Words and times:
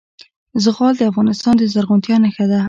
زغال 0.63 0.93
د 0.97 1.01
افغانستان 1.11 1.53
د 1.57 1.61
زرغونتیا 1.73 2.15
نښه 2.23 2.45
ده. 2.51 2.59